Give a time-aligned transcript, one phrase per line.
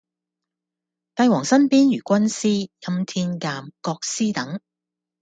[1.13, 4.59] 帝王身邊如軍師、欽天監、國師等